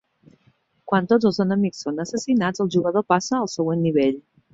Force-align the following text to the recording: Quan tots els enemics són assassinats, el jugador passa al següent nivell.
Quan 0.91 1.09
tots 1.11 1.27
els 1.29 1.37
enemics 1.45 1.83
són 1.85 2.03
assassinats, 2.03 2.63
el 2.65 2.71
jugador 2.77 3.05
passa 3.15 3.37
al 3.41 3.51
següent 3.57 3.85
nivell. 3.89 4.19